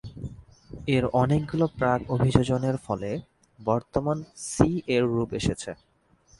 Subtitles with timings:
[0.87, 3.09] এর অনেকগুলো প্রাক-অভিযোজনের ফলে
[3.59, 4.17] বর্তমান
[4.49, 5.71] সি এর রূপ এসেছে।